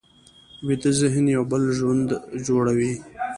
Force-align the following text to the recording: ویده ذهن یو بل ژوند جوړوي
ویده 0.67 0.91
ذهن 1.01 1.25
یو 1.35 1.43
بل 1.51 1.63
ژوند 1.77 2.09
جوړوي 2.45 2.93